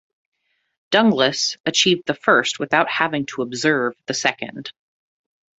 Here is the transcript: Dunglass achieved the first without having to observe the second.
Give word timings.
Dunglass 0.89 1.57
achieved 1.63 2.07
the 2.07 2.15
first 2.15 2.57
without 2.57 2.89
having 2.89 3.27
to 3.27 3.43
observe 3.43 3.93
the 4.07 4.15
second. 4.15 4.71